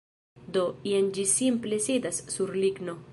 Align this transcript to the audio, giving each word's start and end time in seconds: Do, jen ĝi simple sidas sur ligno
Do, 0.55 0.63
jen 0.91 1.11
ĝi 1.17 1.27
simple 1.35 1.81
sidas 1.91 2.23
sur 2.37 2.57
ligno 2.65 3.01